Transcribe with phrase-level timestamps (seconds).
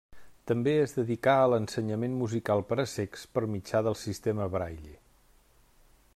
[0.51, 4.99] També es dedicà a l'ensenyament musical per a cecs per mitjà del sistema Braille.